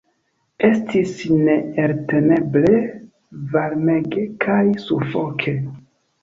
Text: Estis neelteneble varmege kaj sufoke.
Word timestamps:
Estis 0.67 1.11
neelteneble 1.49 2.79
varmege 3.53 4.25
kaj 4.47 4.57
sufoke. 4.87 5.55